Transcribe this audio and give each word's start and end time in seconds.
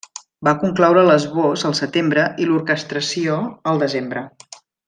Va 0.45 0.53
concloure 0.61 1.03
l'esbós 1.09 1.67
al 1.69 1.77
setembre 1.81 2.25
i 2.45 2.49
l'orquestració 2.49 3.39
al 3.73 3.87
desembre. 3.87 4.29